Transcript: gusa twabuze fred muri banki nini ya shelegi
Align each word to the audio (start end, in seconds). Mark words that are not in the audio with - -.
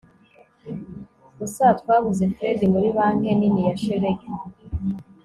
gusa 1.37 1.63
twabuze 1.79 2.23
fred 2.35 2.59
muri 2.73 2.87
banki 2.97 3.29
nini 3.39 3.61
ya 3.67 3.75
shelegi 3.81 4.27